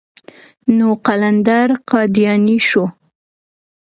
نو 0.77 0.87
قلندر 1.05 1.69
قادياني 1.89 2.57
شو. 2.67 2.83